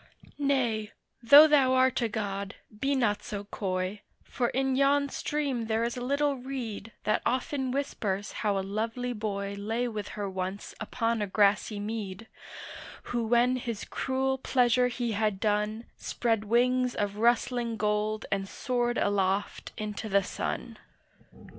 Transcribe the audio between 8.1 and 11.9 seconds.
how a lovely boy Lay with her once upon a grassy